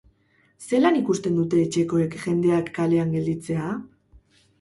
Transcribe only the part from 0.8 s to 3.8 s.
ikusten dute etxekoek jendeak kalean gelditzea?